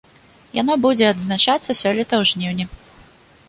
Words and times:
Яно 0.61 0.77
будзе 0.85 1.05
адзначацца 1.11 1.77
сёлета 1.83 2.13
ў 2.23 2.33
жніўні. 2.33 2.65